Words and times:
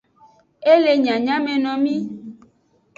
E 0.71 0.73
le 0.83 0.93
nyanyamenomi. 1.03 1.95